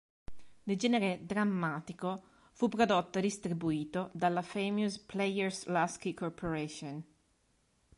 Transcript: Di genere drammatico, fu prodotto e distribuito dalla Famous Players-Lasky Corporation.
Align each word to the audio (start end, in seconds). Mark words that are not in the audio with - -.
Di 0.63 0.75
genere 0.77 1.19
drammatico, 1.27 2.23
fu 2.53 2.69
prodotto 2.69 3.19
e 3.19 3.21
distribuito 3.21 4.09
dalla 4.13 4.41
Famous 4.41 4.97
Players-Lasky 4.97 6.15
Corporation. 6.15 7.03